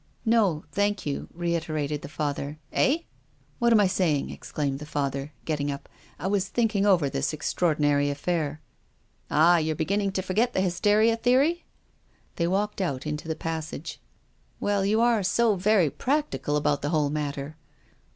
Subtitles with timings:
[0.25, 2.57] "No, thank you," reiterated the Father.
[2.73, 3.55] "Eh?" 3o8 TONGUES OF CONSCIENCE.
[3.59, 5.87] "What am I saying?" exclaimed the Father, getting up."
[6.19, 8.61] I was thinking over this extraordi nary affair.""
[9.29, 11.65] Ah, you're beginning to forget the hysteria theory?"
[12.37, 13.99] They walked out into the passage."
[14.59, 17.55] Well, you are so very practical about the whole matter."